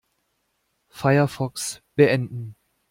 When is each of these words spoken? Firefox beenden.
Firefox 0.91 1.83
beenden. 1.93 2.55